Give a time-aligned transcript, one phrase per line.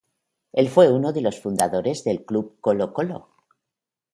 [0.55, 3.27] Éste fue uno de los fundadores del club Colo-Colo.